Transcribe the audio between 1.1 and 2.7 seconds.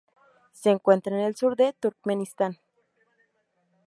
en el sur de Turkmenistán.